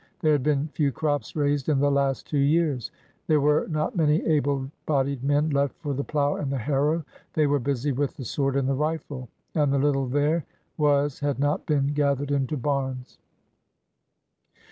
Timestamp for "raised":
1.35-1.69